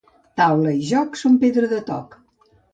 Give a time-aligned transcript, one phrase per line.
[0.41, 2.21] Taula i joc són pedra de toc.